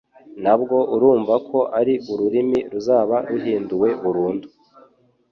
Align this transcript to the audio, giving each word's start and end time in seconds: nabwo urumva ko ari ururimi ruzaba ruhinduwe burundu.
nabwo 0.43 0.77
urumva 0.95 1.35
ko 1.49 1.59
ari 1.79 1.93
ururimi 2.11 2.59
ruzaba 2.71 3.15
ruhinduwe 3.29 3.89
burundu. 4.03 4.47